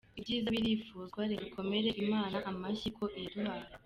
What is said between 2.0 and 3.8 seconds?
Imana amashyi ko iyaduhaye.